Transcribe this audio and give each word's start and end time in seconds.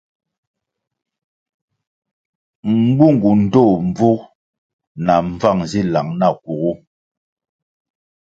Mbungu 2.83 3.31
ndtoh 3.41 3.73
mbvug 3.87 4.19
na 5.05 5.13
mbvang 5.27 5.61
zi 5.69 5.81
lang 5.93 6.09
na 6.19 6.27
kugu. 6.43 6.73